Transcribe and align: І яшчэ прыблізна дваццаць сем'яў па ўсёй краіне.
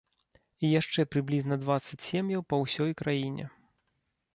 І 0.63 0.71
яшчэ 0.79 1.05
прыблізна 1.15 1.55
дваццаць 1.67 2.01
сем'яў 2.09 2.41
па 2.55 2.63
ўсёй 2.67 2.91
краіне. 3.05 3.45